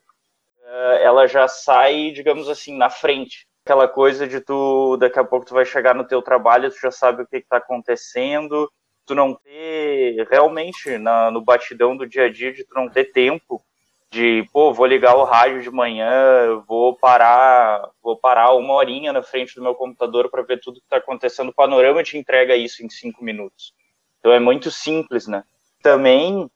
eh, 0.64 1.00
ela 1.02 1.26
já 1.26 1.46
sai, 1.46 2.10
digamos 2.10 2.48
assim, 2.48 2.74
na 2.74 2.88
frente. 2.88 3.46
Aquela 3.66 3.86
coisa 3.86 4.26
de 4.26 4.40
tu, 4.40 4.96
daqui 4.96 5.18
a 5.18 5.24
pouco 5.24 5.44
tu 5.44 5.52
vai 5.52 5.66
chegar 5.66 5.94
no 5.94 6.06
teu 6.06 6.22
trabalho, 6.22 6.70
tu 6.70 6.80
já 6.80 6.90
sabe 6.90 7.22
o 7.22 7.26
que 7.26 7.36
está 7.36 7.58
acontecendo, 7.58 8.66
tu 9.04 9.14
não 9.14 9.34
ter, 9.34 10.26
realmente, 10.30 10.96
na, 10.96 11.30
no 11.30 11.42
batidão 11.42 11.94
do 11.94 12.08
dia 12.08 12.24
a 12.24 12.32
dia, 12.32 12.50
de 12.50 12.64
tu 12.64 12.74
não 12.74 12.88
ter 12.88 13.12
tempo 13.12 13.62
de, 14.10 14.48
pô, 14.54 14.72
vou 14.72 14.86
ligar 14.86 15.16
o 15.16 15.24
rádio 15.24 15.62
de 15.62 15.70
manhã, 15.70 16.62
vou 16.66 16.96
parar, 16.96 17.90
vou 18.02 18.16
parar 18.16 18.54
uma 18.54 18.72
horinha 18.72 19.12
na 19.12 19.22
frente 19.22 19.54
do 19.54 19.62
meu 19.62 19.74
computador 19.74 20.30
para 20.30 20.42
ver 20.42 20.60
tudo 20.60 20.80
que 20.80 20.86
está 20.86 20.96
acontecendo. 20.96 21.50
O 21.50 21.54
panorama 21.54 22.02
te 22.02 22.16
entrega 22.16 22.56
isso 22.56 22.82
em 22.82 22.88
cinco 22.88 23.22
minutos. 23.22 23.74
Então 24.22 24.32
é 24.32 24.38
muito 24.38 24.70
simples, 24.70 25.26
né? 25.26 25.42
Também 25.82 26.48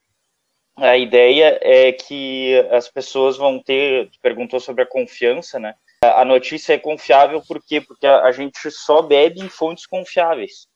a 0.76 0.96
ideia 0.96 1.58
é 1.60 1.90
que 1.90 2.54
as 2.70 2.88
pessoas 2.88 3.36
vão 3.36 3.60
ter, 3.60 4.08
perguntou 4.22 4.60
sobre 4.60 4.84
a 4.84 4.86
confiança, 4.86 5.58
né? 5.58 5.74
A 6.00 6.24
notícia 6.24 6.74
é 6.74 6.78
confiável 6.78 7.42
por 7.42 7.60
quê? 7.60 7.80
Porque 7.80 8.06
a, 8.06 8.30
gente 8.30 8.70
só 8.70 9.02
bebe 9.02 9.40
em 9.40 9.48
fontes 9.48 9.84
confiáveis. 9.84 10.68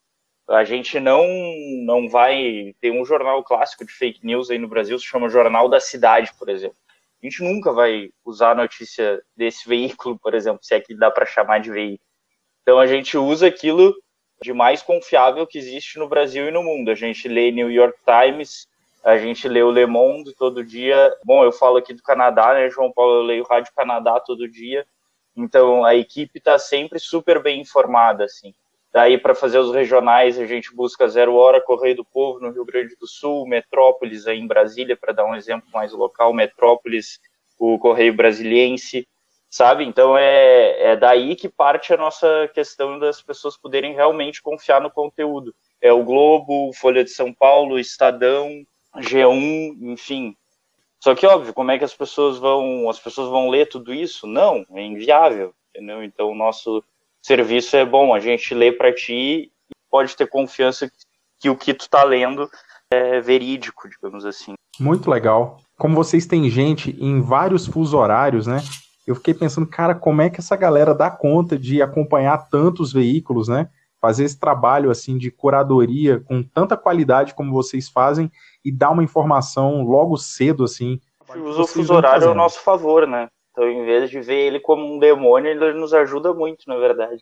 A 0.49 0.65
gente 0.65 0.99
não 0.99 1.25
não 1.85 2.09
vai 2.09 2.75
tem 2.81 2.91
um 2.91 3.05
jornal 3.05 3.41
clássico 3.41 3.85
de 3.85 3.93
fake 3.93 4.25
news 4.25 4.49
aí 4.49 4.57
no 4.57 4.67
Brasil, 4.67 4.99
se 4.99 5.05
chama 5.05 5.29
Jornal 5.29 5.69
da 5.69 5.79
Cidade, 5.79 6.31
por 6.37 6.49
exemplo. 6.49 6.75
A 7.23 7.25
gente 7.25 7.41
nunca 7.41 7.71
vai 7.71 8.09
usar 8.25 8.51
a 8.51 8.55
notícia 8.55 9.21
desse 9.37 9.65
veículo, 9.69 10.19
por 10.19 10.33
exemplo, 10.33 10.59
se 10.61 10.75
é 10.75 10.81
que 10.81 10.93
dá 10.93 11.09
para 11.09 11.25
chamar 11.25 11.59
de 11.59 11.71
veículo. 11.71 12.09
Então 12.63 12.79
a 12.79 12.87
gente 12.87 13.17
usa 13.17 13.47
aquilo 13.47 13.95
de 14.43 14.51
mais 14.53 14.81
confiável 14.81 15.45
que 15.45 15.59
existe 15.59 15.99
no 15.99 16.09
Brasil 16.09 16.47
e 16.47 16.51
no 16.51 16.63
mundo. 16.63 16.89
A 16.89 16.95
gente 16.95 17.27
lê 17.27 17.51
New 17.51 17.69
York 17.69 17.97
Times, 18.03 18.67
a 19.03 19.17
gente 19.17 19.47
lê 19.47 19.61
o 19.61 19.69
Le 19.69 19.85
Monde 19.85 20.33
todo 20.33 20.65
dia. 20.65 21.15
Bom, 21.23 21.43
eu 21.43 21.51
falo 21.51 21.77
aqui 21.77 21.93
do 21.93 22.01
Canadá, 22.01 22.53
né, 22.53 22.69
João 22.69 22.91
Paulo? 22.91 23.17
Eu 23.17 23.21
leio 23.21 23.43
Rádio 23.43 23.71
Canadá 23.75 24.19
todo 24.19 24.49
dia. 24.49 24.85
Então 25.37 25.85
a 25.85 25.95
equipe 25.95 26.39
está 26.39 26.57
sempre 26.57 26.99
super 26.99 27.41
bem 27.41 27.61
informada, 27.61 28.25
assim. 28.25 28.53
Daí, 28.91 29.17
para 29.17 29.33
fazer 29.33 29.59
os 29.59 29.73
regionais, 29.73 30.37
a 30.37 30.45
gente 30.45 30.75
busca 30.75 31.07
Zero 31.07 31.35
Hora, 31.35 31.61
Correio 31.61 31.95
do 31.95 32.03
Povo 32.03 32.41
no 32.41 32.51
Rio 32.51 32.65
Grande 32.65 32.95
do 32.99 33.07
Sul, 33.07 33.47
Metrópolis 33.47 34.27
aí 34.27 34.39
em 34.39 34.47
Brasília, 34.47 34.97
para 34.97 35.13
dar 35.13 35.25
um 35.25 35.35
exemplo 35.35 35.69
mais 35.73 35.93
local, 35.93 36.33
Metrópolis, 36.33 37.19
o 37.57 37.79
Correio 37.79 38.13
Brasiliense, 38.13 39.07
sabe? 39.51 39.83
Então 39.83 40.17
é, 40.17 40.93
é 40.93 40.95
daí 40.95 41.35
que 41.35 41.49
parte 41.49 41.93
a 41.93 41.97
nossa 41.97 42.49
questão 42.53 42.97
das 42.97 43.21
pessoas 43.21 43.57
poderem 43.57 43.93
realmente 43.93 44.41
confiar 44.41 44.81
no 44.81 44.89
conteúdo. 44.89 45.53
É 45.81 45.91
o 45.91 46.03
Globo, 46.03 46.71
Folha 46.73 47.03
de 47.03 47.09
São 47.09 47.33
Paulo, 47.33 47.77
Estadão, 47.77 48.65
G1, 48.97 49.77
enfim. 49.81 50.35
Só 50.99 51.15
que, 51.15 51.25
óbvio, 51.25 51.53
como 51.53 51.71
é 51.71 51.77
que 51.77 51.83
as 51.83 51.93
pessoas 51.93 52.37
vão, 52.37 52.89
as 52.89 52.99
pessoas 52.99 53.29
vão 53.29 53.49
ler 53.49 53.67
tudo 53.67 53.93
isso? 53.93 54.27
Não, 54.27 54.65
é 54.71 54.83
inviável, 54.83 55.53
entendeu? 55.69 56.03
Então, 56.03 56.29
o 56.29 56.35
nosso 56.35 56.83
serviço 57.21 57.75
é 57.75 57.83
bom, 57.83 58.13
a 58.13 58.19
gente 58.19 58.53
lê 58.53 58.71
para 58.71 58.93
ti 58.93 59.13
e 59.13 59.51
pode 59.89 60.15
ter 60.15 60.27
confiança 60.27 60.91
que 61.39 61.49
o 61.49 61.57
que 61.57 61.73
tu 61.73 61.89
tá 61.89 62.03
lendo 62.03 62.49
é 62.91 63.19
verídico, 63.19 63.89
digamos 63.89 64.25
assim. 64.25 64.53
Muito 64.79 65.09
legal. 65.09 65.57
Como 65.77 65.95
vocês 65.95 66.27
têm 66.27 66.49
gente 66.49 66.95
em 66.99 67.19
vários 67.19 67.65
fusos 67.65 67.95
horários, 67.95 68.45
né? 68.45 68.59
Eu 69.11 69.15
fiquei 69.15 69.33
pensando, 69.33 69.67
cara, 69.67 69.93
como 69.93 70.21
é 70.21 70.29
que 70.29 70.39
essa 70.39 70.55
galera 70.55 70.95
dá 70.95 71.11
conta 71.11 71.57
de 71.57 71.81
acompanhar 71.81 72.49
tantos 72.49 72.93
veículos, 72.93 73.49
né? 73.49 73.69
Fazer 73.99 74.23
esse 74.23 74.39
trabalho 74.39 74.89
assim 74.89 75.17
de 75.17 75.29
curadoria 75.29 76.21
com 76.21 76.41
tanta 76.41 76.77
qualidade 76.77 77.35
como 77.35 77.51
vocês 77.51 77.89
fazem 77.89 78.31
e 78.63 78.71
dar 78.71 78.89
uma 78.89 79.03
informação 79.03 79.83
logo 79.83 80.15
cedo 80.15 80.63
assim. 80.63 80.97
Usa 81.35 81.61
o 81.61 81.67
fuso 81.67 81.93
horário 81.93 82.29
ao 82.29 82.33
nosso 82.33 82.61
favor, 82.61 83.05
né? 83.05 83.29
Então, 83.51 83.69
em 83.69 83.83
vez 83.83 84.09
de 84.09 84.21
ver 84.21 84.47
ele 84.47 84.61
como 84.61 84.85
um 84.85 84.97
demônio, 84.97 85.51
ele 85.51 85.73
nos 85.73 85.93
ajuda 85.93 86.33
muito, 86.33 86.63
na 86.67 86.77
verdade. 86.77 87.21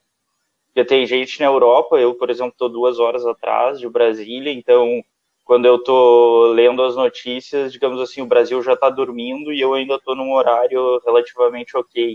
Porque 0.67 0.85
tem 0.85 1.07
gente 1.07 1.39
na 1.39 1.47
Europa, 1.47 1.97
eu, 1.97 2.13
por 2.13 2.29
exemplo, 2.29 2.51
estou 2.51 2.69
duas 2.69 2.99
horas 2.99 3.25
atrás 3.25 3.79
de 3.79 3.89
Brasília, 3.89 4.53
então, 4.53 5.03
quando 5.49 5.65
eu 5.65 5.77
estou 5.77 6.51
lendo 6.51 6.83
as 6.83 6.95
notícias, 6.95 7.73
digamos 7.73 7.99
assim, 7.99 8.21
o 8.21 8.27
Brasil 8.27 8.61
já 8.61 8.73
está 8.73 8.87
dormindo 8.87 9.51
e 9.51 9.59
eu 9.59 9.73
ainda 9.73 9.95
estou 9.95 10.15
num 10.15 10.31
horário 10.31 11.01
relativamente 11.03 11.75
ok. 11.75 12.13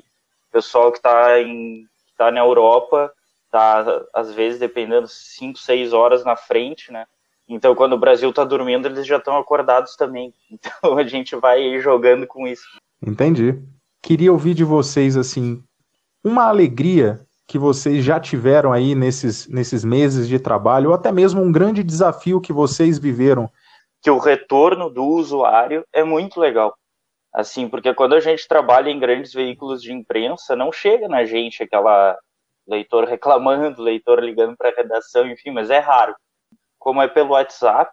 O 0.48 0.52
pessoal 0.52 0.92
que 0.92 0.98
está 0.98 1.30
tá 2.16 2.30
na 2.30 2.38
Europa 2.38 3.12
está, 3.46 4.04
às 4.14 4.32
vezes, 4.32 4.60
dependendo, 4.60 5.08
5, 5.08 5.58
6 5.58 5.92
horas 5.92 6.24
na 6.24 6.36
frente, 6.36 6.92
né? 6.92 7.06
Então, 7.48 7.74
quando 7.74 7.94
o 7.94 7.98
Brasil 7.98 8.30
está 8.30 8.44
dormindo, 8.44 8.86
eles 8.86 9.04
já 9.04 9.16
estão 9.16 9.36
acordados 9.36 9.96
também. 9.96 10.32
Então, 10.48 10.96
a 10.96 11.02
gente 11.02 11.34
vai 11.34 11.80
jogando 11.80 12.26
com 12.28 12.46
isso. 12.46 12.78
Entendi 13.04 13.60
queria 14.04 14.30
ouvir 14.30 14.52
de 14.52 14.64
vocês 14.64 15.16
assim 15.16 15.64
uma 16.22 16.44
alegria 16.44 17.26
que 17.46 17.58
vocês 17.58 18.04
já 18.04 18.18
tiveram 18.18 18.72
aí 18.72 18.94
nesses, 18.94 19.46
nesses 19.48 19.84
meses 19.84 20.26
de 20.28 20.38
trabalho, 20.38 20.90
ou 20.90 20.94
até 20.94 21.12
mesmo 21.12 21.42
um 21.42 21.52
grande 21.52 21.82
desafio 21.82 22.40
que 22.40 22.52
vocês 22.52 22.98
viveram. 22.98 23.50
Que 24.02 24.10
o 24.10 24.18
retorno 24.18 24.88
do 24.88 25.04
usuário 25.04 25.84
é 25.92 26.02
muito 26.02 26.40
legal. 26.40 26.74
Assim, 27.32 27.68
porque 27.68 27.92
quando 27.92 28.14
a 28.14 28.20
gente 28.20 28.46
trabalha 28.46 28.90
em 28.90 28.98
grandes 28.98 29.32
veículos 29.32 29.82
de 29.82 29.92
imprensa, 29.92 30.54
não 30.54 30.70
chega 30.70 31.08
na 31.08 31.24
gente 31.24 31.62
aquela 31.62 32.16
leitor 32.66 33.04
reclamando, 33.04 33.82
leitor 33.82 34.20
ligando 34.20 34.56
para 34.56 34.70
a 34.70 34.74
redação, 34.74 35.26
enfim, 35.26 35.50
mas 35.50 35.68
é 35.68 35.78
raro. 35.78 36.14
Como 36.78 37.02
é 37.02 37.08
pelo 37.08 37.30
WhatsApp, 37.30 37.92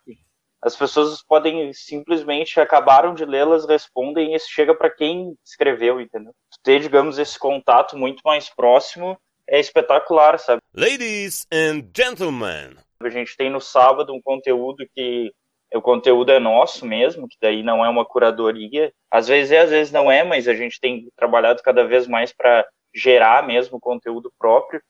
as 0.61 0.75
pessoas 0.75 1.23
podem 1.23 1.73
simplesmente 1.73 2.59
acabaram 2.59 3.13
de 3.13 3.25
lê-las, 3.25 3.65
respondem 3.65 4.31
e 4.31 4.35
isso 4.35 4.47
chega 4.49 4.75
para 4.75 4.89
quem 4.89 5.35
escreveu, 5.43 5.99
entendeu? 5.99 6.33
Ter, 6.63 6.79
digamos, 6.79 7.17
esse 7.17 7.37
contato 7.37 7.97
muito 7.97 8.21
mais 8.23 8.47
próximo 8.47 9.17
é 9.51 9.59
espetacular, 9.59 10.39
sabe? 10.39 10.61
Ladies 10.73 11.45
and 11.51 11.83
gentlemen. 11.93 12.77
A 13.03 13.09
gente 13.09 13.35
tem 13.35 13.49
no 13.49 13.59
sábado 13.59 14.13
um 14.13 14.21
conteúdo 14.21 14.87
que 14.95 15.29
o 15.73 15.81
conteúdo 15.81 16.31
é 16.31 16.39
nosso 16.39 16.85
mesmo, 16.85 17.27
que 17.27 17.35
daí 17.41 17.61
não 17.61 17.83
é 17.83 17.89
uma 17.89 18.05
curadoria. 18.05 18.93
Às 19.11 19.27
vezes 19.27 19.51
é, 19.51 19.59
às 19.59 19.69
vezes 19.69 19.91
não 19.91 20.09
é, 20.09 20.23
mas 20.23 20.47
a 20.47 20.53
gente 20.53 20.79
tem 20.79 21.09
trabalhado 21.17 21.61
cada 21.61 21.83
vez 21.83 22.07
mais 22.07 22.31
para 22.31 22.65
gerar 22.95 23.45
mesmo 23.45 23.79
conteúdo 23.79 24.31
próprio. 24.39 24.81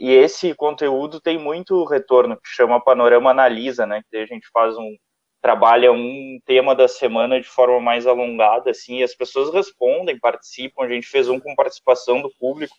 E 0.00 0.10
esse 0.10 0.52
conteúdo 0.54 1.20
tem 1.20 1.38
muito 1.38 1.84
retorno, 1.84 2.36
que 2.36 2.48
chama 2.48 2.82
Panorama 2.82 3.30
Analisa, 3.30 3.86
né? 3.86 4.02
Que 4.10 4.16
a 4.16 4.26
gente 4.26 4.48
faz 4.52 4.76
um, 4.76 4.96
trabalha 5.40 5.92
um 5.92 6.40
tema 6.44 6.74
da 6.74 6.88
semana 6.88 7.40
de 7.40 7.48
forma 7.48 7.80
mais 7.80 8.06
alongada, 8.06 8.70
assim, 8.70 8.98
e 8.98 9.02
as 9.04 9.14
pessoas 9.14 9.52
respondem, 9.52 10.18
participam. 10.18 10.84
A 10.84 10.88
gente 10.88 11.06
fez 11.06 11.28
um 11.28 11.38
com 11.38 11.54
participação 11.54 12.20
do 12.20 12.30
público, 12.38 12.74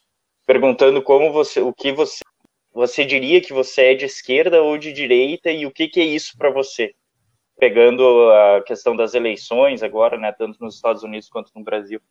perguntando 0.49 0.99
como 1.03 1.31
você, 1.31 1.61
o 1.61 1.71
que 1.71 1.91
você, 1.91 2.23
você 2.73 3.05
diria 3.05 3.39
que 3.39 3.53
você 3.53 3.91
é 3.91 3.93
de 3.93 4.05
esquerda 4.05 4.63
ou 4.63 4.79
de 4.79 4.91
direita 4.91 5.51
e 5.51 5.63
o 5.63 5.71
que, 5.71 5.87
que 5.87 5.99
é 5.99 6.03
isso 6.03 6.35
para 6.35 6.49
você. 6.49 6.91
Pegando 7.59 8.01
a 8.31 8.63
questão 8.63 8.95
das 8.95 9.13
eleições 9.13 9.83
agora, 9.83 10.17
né, 10.17 10.31
tanto 10.31 10.57
nos 10.59 10.73
Estados 10.73 11.03
Unidos 11.03 11.29
quanto 11.29 11.51
no 11.55 11.63
Brasil. 11.63 12.01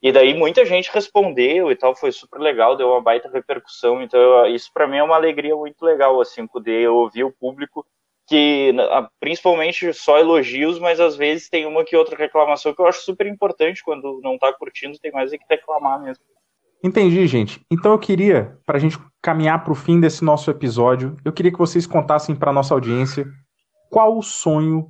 E 0.00 0.10
daí 0.10 0.32
muita 0.32 0.64
gente 0.64 0.90
respondeu 0.90 1.70
e 1.70 1.76
tal, 1.76 1.94
foi 1.94 2.10
super 2.12 2.40
legal, 2.40 2.78
deu 2.78 2.88
uma 2.88 3.02
baita 3.02 3.28
repercussão. 3.30 4.02
Então 4.02 4.46
isso 4.46 4.70
para 4.72 4.88
mim 4.88 4.96
é 4.96 5.02
uma 5.02 5.16
alegria 5.16 5.54
muito 5.54 5.84
legal, 5.84 6.18
assim, 6.18 6.46
poder 6.46 6.88
ouvir 6.88 7.24
o 7.24 7.32
público 7.32 7.84
que 8.26 8.72
principalmente 9.20 9.92
só 9.92 10.18
elogios, 10.18 10.78
mas 10.78 10.98
às 10.98 11.14
vezes 11.14 11.50
tem 11.50 11.66
uma 11.66 11.84
que 11.84 11.94
outra 11.94 12.16
reclamação 12.16 12.72
que 12.72 12.80
eu 12.80 12.86
acho 12.86 13.02
super 13.02 13.26
importante 13.26 13.84
quando 13.84 14.18
não 14.22 14.38
tá 14.38 14.50
curtindo, 14.50 14.98
tem 14.98 15.12
mais 15.12 15.30
é 15.30 15.36
que 15.36 15.44
reclamar 15.46 16.00
mesmo. 16.00 16.24
Entendi, 16.82 17.26
gente. 17.26 17.60
Então 17.70 17.92
eu 17.92 17.98
queria, 17.98 18.58
para 18.66 18.76
a 18.76 18.80
gente 18.80 18.98
caminhar 19.22 19.62
para 19.62 19.72
o 19.72 19.76
fim 19.76 20.00
desse 20.00 20.24
nosso 20.24 20.50
episódio, 20.50 21.16
eu 21.24 21.32
queria 21.32 21.52
que 21.52 21.58
vocês 21.58 21.86
contassem 21.86 22.34
para 22.34 22.52
nossa 22.52 22.74
audiência 22.74 23.24
qual 23.88 24.18
o 24.18 24.22
sonho 24.22 24.88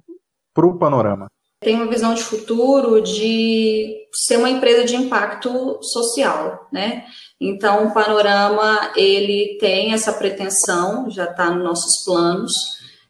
para 0.54 0.66
o 0.66 0.78
Panorama. 0.78 1.26
Tem 1.60 1.76
uma 1.76 1.86
visão 1.86 2.14
de 2.14 2.22
futuro 2.22 3.00
de 3.00 3.94
ser 4.12 4.36
uma 4.36 4.50
empresa 4.50 4.84
de 4.84 4.96
impacto 4.96 5.78
social, 5.82 6.66
né? 6.72 7.04
Então, 7.40 7.86
o 7.86 7.94
Panorama, 7.94 8.92
ele 8.96 9.58
tem 9.60 9.92
essa 9.92 10.12
pretensão, 10.12 11.10
já 11.10 11.24
está 11.24 11.50
nos 11.50 11.62
nossos 11.62 12.04
planos, 12.04 12.52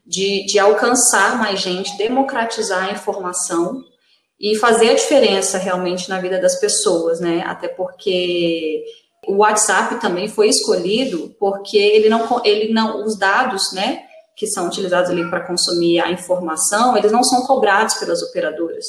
de, 0.05 0.45
de 0.45 0.59
alcançar 0.59 1.37
mais 1.37 1.61
gente, 1.61 1.97
democratizar 1.97 2.89
a 2.89 2.91
informação 2.91 3.81
e 4.43 4.57
fazer 4.57 4.89
a 4.89 4.95
diferença 4.95 5.57
realmente 5.57 6.09
na 6.09 6.19
vida 6.19 6.37
das 6.37 6.59
pessoas, 6.59 7.21
né? 7.21 7.43
Até 7.45 7.69
porque 7.69 8.83
o 9.25 9.37
WhatsApp 9.37 10.01
também 10.01 10.27
foi 10.27 10.49
escolhido 10.49 11.33
porque 11.39 11.77
ele 11.77 12.09
não, 12.09 12.41
ele 12.43 12.73
não, 12.73 13.05
os 13.05 13.17
dados, 13.17 13.71
né, 13.71 14.03
que 14.35 14.45
são 14.47 14.67
utilizados 14.67 15.09
ali 15.09 15.29
para 15.29 15.47
consumir 15.47 16.01
a 16.01 16.11
informação, 16.11 16.97
eles 16.97 17.09
não 17.09 17.23
são 17.23 17.43
cobrados 17.43 17.93
pelas 17.93 18.21
operadoras. 18.21 18.83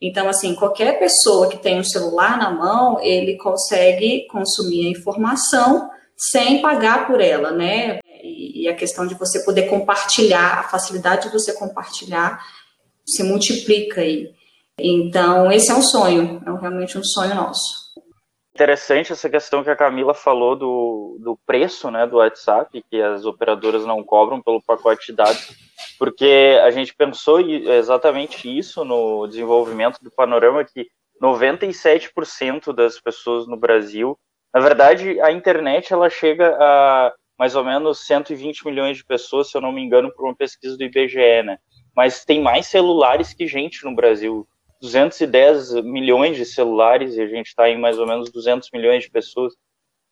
Então, 0.00 0.28
assim, 0.28 0.54
qualquer 0.54 1.00
pessoa 1.00 1.48
que 1.48 1.58
tem 1.58 1.80
um 1.80 1.84
celular 1.84 2.38
na 2.38 2.52
mão, 2.52 3.00
ele 3.00 3.36
consegue 3.38 4.28
consumir 4.28 4.86
a 4.86 4.90
informação 4.90 5.90
sem 6.16 6.62
pagar 6.62 7.08
por 7.08 7.20
ela, 7.20 7.50
né? 7.50 7.98
E 8.22 8.68
a 8.68 8.74
questão 8.76 9.04
de 9.04 9.16
você 9.16 9.40
poder 9.44 9.62
compartilhar, 9.62 10.60
a 10.60 10.68
facilidade 10.68 11.26
de 11.26 11.32
você 11.32 11.52
compartilhar 11.54 12.40
se 13.04 13.24
multiplica 13.24 14.00
aí. 14.00 14.30
Então, 14.82 15.50
esse 15.52 15.70
é 15.70 15.74
um 15.74 15.82
sonho, 15.82 16.42
é 16.44 16.60
realmente 16.60 16.98
um 16.98 17.04
sonho 17.04 17.34
nosso. 17.34 17.82
Interessante 18.54 19.12
essa 19.12 19.30
questão 19.30 19.62
que 19.64 19.70
a 19.70 19.76
Camila 19.76 20.12
falou 20.12 20.56
do, 20.56 21.18
do 21.20 21.38
preço 21.46 21.90
né, 21.90 22.06
do 22.06 22.16
WhatsApp, 22.16 22.84
que 22.90 23.00
as 23.00 23.24
operadoras 23.24 23.86
não 23.86 24.02
cobram 24.02 24.42
pelo 24.42 24.60
pacote 24.60 25.06
de 25.06 25.16
dados, 25.16 25.56
porque 25.98 26.58
a 26.62 26.70
gente 26.70 26.94
pensou 26.94 27.40
exatamente 27.40 28.58
isso 28.58 28.84
no 28.84 29.26
desenvolvimento 29.26 29.98
do 30.02 30.10
panorama, 30.10 30.64
que 30.64 30.88
97% 31.22 32.74
das 32.74 33.00
pessoas 33.00 33.46
no 33.46 33.56
Brasil, 33.56 34.18
na 34.52 34.60
verdade, 34.60 35.18
a 35.20 35.32
internet 35.32 35.92
ela 35.92 36.10
chega 36.10 36.56
a 36.60 37.12
mais 37.38 37.56
ou 37.56 37.64
menos 37.64 38.06
120 38.06 38.66
milhões 38.66 38.98
de 38.98 39.04
pessoas, 39.04 39.50
se 39.50 39.56
eu 39.56 39.60
não 39.60 39.72
me 39.72 39.82
engano, 39.82 40.12
por 40.14 40.24
uma 40.24 40.36
pesquisa 40.36 40.76
do 40.76 40.84
IBGE, 40.84 41.42
né? 41.42 41.58
Mas 41.96 42.24
tem 42.24 42.40
mais 42.40 42.66
celulares 42.66 43.32
que 43.32 43.46
gente 43.46 43.84
no 43.84 43.94
Brasil. 43.94 44.46
210 44.82 45.82
milhões 45.84 46.36
de 46.36 46.44
celulares 46.44 47.14
e 47.14 47.22
a 47.22 47.26
gente 47.28 47.46
está 47.46 47.70
em 47.70 47.78
mais 47.78 47.98
ou 47.98 48.06
menos 48.06 48.30
200 48.30 48.68
milhões 48.72 49.04
de 49.04 49.10
pessoas. 49.10 49.54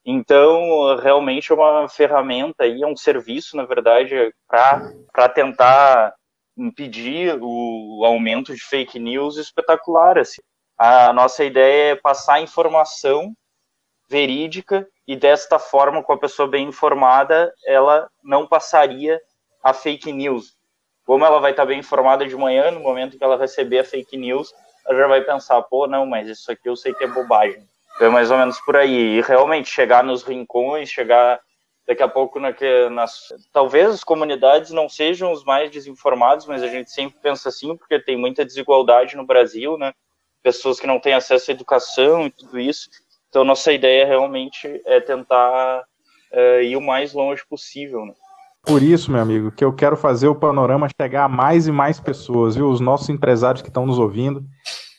Então, 0.06 0.96
realmente 0.96 1.52
é 1.52 1.54
uma 1.54 1.88
ferramenta 1.88 2.66
e 2.66 2.82
é 2.82 2.86
um 2.86 2.96
serviço, 2.96 3.56
na 3.56 3.66
verdade, 3.66 4.32
para 4.48 5.28
tentar 5.28 6.14
impedir 6.56 7.36
o 7.40 8.02
aumento 8.04 8.54
de 8.54 8.60
fake 8.62 8.98
news 8.98 9.36
espetacular. 9.36 10.18
Assim. 10.18 10.40
A 10.78 11.12
nossa 11.12 11.44
ideia 11.44 11.92
é 11.92 11.96
passar 11.96 12.40
informação 12.40 13.34
verídica 14.08 14.88
e 15.06 15.16
desta 15.16 15.58
forma, 15.58 16.02
com 16.02 16.12
a 16.12 16.18
pessoa 16.18 16.48
bem 16.48 16.68
informada, 16.68 17.52
ela 17.66 18.08
não 18.22 18.46
passaria 18.46 19.20
a 19.62 19.74
fake 19.74 20.12
news. 20.12 20.56
Como 21.10 21.24
ela 21.24 21.40
vai 21.40 21.50
estar 21.50 21.66
bem 21.66 21.80
informada 21.80 22.24
de 22.24 22.36
manhã, 22.36 22.70
no 22.70 22.78
momento 22.78 23.18
que 23.18 23.24
ela 23.24 23.36
receber 23.36 23.80
a 23.80 23.84
fake 23.84 24.16
news, 24.16 24.54
ela 24.86 24.96
já 24.96 25.08
vai 25.08 25.20
pensar, 25.20 25.60
pô, 25.62 25.88
não, 25.88 26.06
mas 26.06 26.28
isso 26.28 26.52
aqui 26.52 26.68
eu 26.68 26.76
sei 26.76 26.94
que 26.94 27.02
é 27.02 27.08
bobagem. 27.08 27.66
Então, 27.96 28.06
é 28.06 28.10
mais 28.10 28.30
ou 28.30 28.38
menos 28.38 28.60
por 28.60 28.76
aí. 28.76 29.18
E 29.18 29.20
realmente 29.20 29.68
chegar 29.68 30.04
nos 30.04 30.22
rincões, 30.22 30.88
chegar 30.88 31.40
daqui 31.84 32.00
a 32.00 32.06
pouco 32.06 32.38
na, 32.38 32.54
nas. 32.92 33.34
Talvez 33.52 33.88
as 33.88 34.04
comunidades 34.04 34.70
não 34.70 34.88
sejam 34.88 35.32
os 35.32 35.42
mais 35.42 35.68
desinformados, 35.68 36.46
mas 36.46 36.62
a 36.62 36.68
gente 36.68 36.92
sempre 36.92 37.18
pensa 37.20 37.48
assim, 37.48 37.76
porque 37.76 37.98
tem 37.98 38.16
muita 38.16 38.44
desigualdade 38.44 39.16
no 39.16 39.26
Brasil, 39.26 39.76
né? 39.76 39.92
Pessoas 40.44 40.78
que 40.78 40.86
não 40.86 41.00
têm 41.00 41.14
acesso 41.14 41.50
à 41.50 41.54
educação 41.54 42.28
e 42.28 42.30
tudo 42.30 42.56
isso. 42.56 42.88
Então, 43.28 43.42
nossa 43.42 43.72
ideia 43.72 44.06
realmente 44.06 44.80
é 44.86 45.00
tentar 45.00 45.82
é, 46.30 46.62
ir 46.62 46.76
o 46.76 46.80
mais 46.80 47.12
longe 47.12 47.44
possível. 47.48 48.06
Né? 48.06 48.14
Por 48.62 48.82
isso, 48.82 49.10
meu 49.10 49.20
amigo, 49.20 49.50
que 49.50 49.64
eu 49.64 49.72
quero 49.72 49.96
fazer 49.96 50.28
o 50.28 50.34
panorama 50.34 50.88
chegar 51.00 51.24
a 51.24 51.28
mais 51.28 51.66
e 51.66 51.72
mais 51.72 51.98
pessoas, 51.98 52.54
viu? 52.54 52.68
Os 52.68 52.80
nossos 52.80 53.08
empresários 53.08 53.62
que 53.62 53.68
estão 53.68 53.86
nos 53.86 53.98
ouvindo 53.98 54.44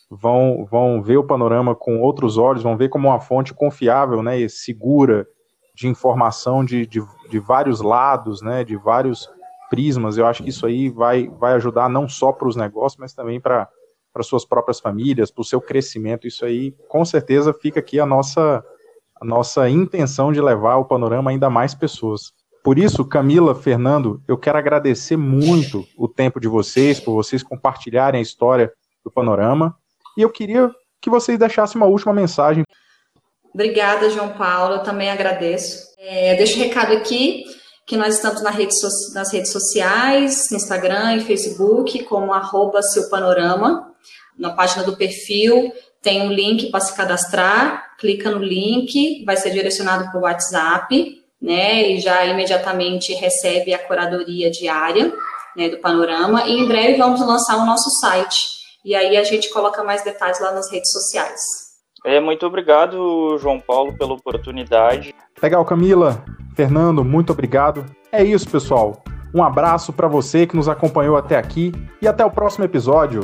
vão, 0.09 0.65
vão 0.69 1.01
ver 1.01 1.17
o 1.17 1.23
panorama 1.23 1.75
com 1.75 1.99
outros 2.01 2.37
olhos, 2.37 2.63
vão 2.63 2.75
ver 2.75 2.89
como 2.89 3.07
uma 3.07 3.19
fonte 3.19 3.53
confiável 3.53 4.21
né, 4.23 4.39
e 4.39 4.49
segura 4.49 5.27
de 5.75 5.87
informação 5.87 6.65
de, 6.65 6.85
de, 6.85 7.01
de 7.29 7.39
vários 7.39 7.81
lados, 7.81 8.41
né, 8.41 8.63
de 8.63 8.75
vários 8.75 9.29
prismas. 9.69 10.17
Eu 10.17 10.25
acho 10.25 10.43
que 10.43 10.49
isso 10.49 10.65
aí 10.65 10.89
vai, 10.89 11.29
vai 11.39 11.53
ajudar 11.53 11.87
não 11.87 12.09
só 12.09 12.31
para 12.31 12.47
os 12.47 12.55
negócios, 12.55 12.99
mas 12.99 13.13
também 13.13 13.39
para 13.39 13.69
para 14.13 14.23
suas 14.23 14.45
próprias 14.45 14.79
famílias, 14.79 15.31
para 15.31 15.41
o 15.41 15.45
seu 15.45 15.61
crescimento. 15.61 16.27
Isso 16.27 16.45
aí, 16.45 16.71
com 16.87 17.05
certeza, 17.05 17.53
fica 17.53 17.79
aqui 17.79 17.99
a 17.99 18.05
nossa, 18.05 18.63
a 19.19 19.25
nossa 19.25 19.69
intenção 19.69 20.31
de 20.31 20.41
levar 20.41 20.77
o 20.77 20.85
panorama 20.85 21.31
ainda 21.31 21.49
mais 21.49 21.73
pessoas. 21.73 22.33
Por 22.63 22.77
isso, 22.77 23.03
Camila, 23.05 23.55
Fernando, 23.55 24.21
eu 24.27 24.37
quero 24.37 24.57
agradecer 24.57 25.17
muito 25.17 25.87
o 25.97 26.07
tempo 26.07 26.39
de 26.39 26.47
vocês, 26.47 26.99
por 26.99 27.13
vocês 27.13 27.41
compartilharem 27.41 28.19
a 28.19 28.21
história 28.21 28.71
do 29.03 29.11
panorama. 29.11 29.75
E 30.17 30.21
eu 30.21 30.29
queria 30.29 30.71
que 31.01 31.09
vocês 31.09 31.39
deixassem 31.39 31.81
uma 31.81 31.87
última 31.87 32.13
mensagem. 32.13 32.63
Obrigada, 33.53 34.09
João 34.09 34.29
Paulo. 34.29 34.75
Eu 34.75 34.83
também 34.83 35.09
agradeço. 35.09 35.79
É, 35.97 36.35
deixo 36.35 36.57
um 36.57 36.63
recado 36.63 36.93
aqui 36.93 37.43
que 37.87 37.97
nós 37.97 38.15
estamos 38.15 38.41
na 38.41 38.51
rede 38.51 38.73
nas 39.13 39.33
redes 39.33 39.51
sociais, 39.51 40.51
Instagram 40.51 41.17
e 41.17 41.21
Facebook, 41.21 42.03
como 42.03 42.31
arroba 42.31 42.81
seu 42.81 43.09
panorama 43.09 43.91
na 44.37 44.51
página 44.51 44.83
do 44.83 44.95
perfil 44.95 45.71
tem 46.01 46.21
um 46.21 46.31
link 46.31 46.71
para 46.71 46.79
se 46.79 46.95
cadastrar, 46.95 47.95
clica 47.97 48.31
no 48.31 48.39
link, 48.39 49.23
vai 49.23 49.37
ser 49.37 49.51
direcionado 49.51 50.09
para 50.09 50.19
o 50.19 50.23
WhatsApp, 50.23 51.20
né, 51.41 51.89
e 51.89 51.99
já 51.99 52.25
imediatamente 52.25 53.13
recebe 53.13 53.73
a 53.73 53.79
curadoria 53.79 54.51
diária, 54.51 55.13
né, 55.55 55.69
do 55.69 55.77
panorama, 55.77 56.45
e 56.45 56.59
em 56.59 56.67
breve 56.67 56.97
vamos 56.97 57.19
lançar 57.19 57.57
o 57.57 57.65
nosso 57.65 57.89
site, 57.99 58.61
e 58.85 58.95
aí 58.95 59.17
a 59.17 59.23
gente 59.23 59.49
coloca 59.49 59.83
mais 59.83 60.03
detalhes 60.03 60.39
lá 60.39 60.51
nas 60.51 60.71
redes 60.71 60.91
sociais. 60.91 61.41
É, 62.05 62.19
muito 62.19 62.45
obrigado, 62.45 63.37
João 63.37 63.59
Paulo, 63.59 63.95
pela 63.95 64.13
oportunidade. 64.13 65.13
Legal, 65.41 65.63
Camila, 65.63 66.23
Fernando, 66.55 67.03
muito 67.03 67.31
obrigado. 67.31 67.85
É 68.11 68.23
isso, 68.23 68.49
pessoal. 68.49 69.03
Um 69.33 69.43
abraço 69.43 69.93
para 69.93 70.07
você 70.07 70.45
que 70.45 70.55
nos 70.55 70.67
acompanhou 70.67 71.15
até 71.15 71.37
aqui 71.37 71.71
e 72.01 72.07
até 72.07 72.25
o 72.25 72.31
próximo 72.31 72.65
episódio. 72.65 73.21